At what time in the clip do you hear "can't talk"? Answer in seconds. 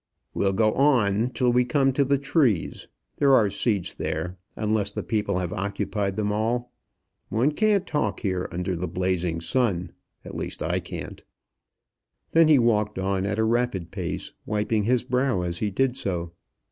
7.51-8.21